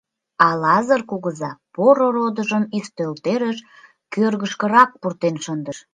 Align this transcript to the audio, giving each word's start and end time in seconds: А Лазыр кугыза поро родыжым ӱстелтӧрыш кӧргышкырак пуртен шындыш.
А 0.45 0.47
Лазыр 0.61 1.01
кугыза 1.09 1.51
поро 1.73 2.07
родыжым 2.15 2.63
ӱстелтӧрыш 2.77 3.57
кӧргышкырак 4.13 4.89
пуртен 5.01 5.35
шындыш. 5.43 5.77